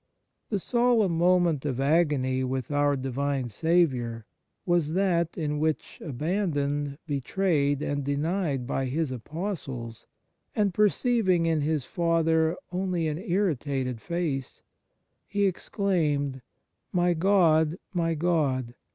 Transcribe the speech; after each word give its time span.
The 0.49 0.57
solemn 0.57 1.15
moment 1.15 1.63
of 1.63 1.79
agony 1.79 2.43
with 2.43 2.71
our 2.71 2.95
Divine 2.95 3.49
Saviour 3.49 4.25
was 4.65 4.93
that 4.93 5.37
in 5.37 5.59
which, 5.59 5.99
abandoned, 6.03 6.97
betrayed, 7.05 7.83
and 7.83 8.03
denied 8.03 8.65
by 8.65 8.85
His 8.85 9.11
Apostles, 9.11 10.07
and 10.55 10.73
perceiving 10.73 11.45
in 11.45 11.61
His 11.61 11.85
Father 11.85 12.57
only 12.71 13.07
an 13.09 13.19
irritated 13.19 14.01
face, 14.01 14.63
He 15.27 15.45
exclaimed," 15.45 16.41
My 16.91 17.13
God! 17.13 17.77
My 17.93 18.15
God! 18.15 18.73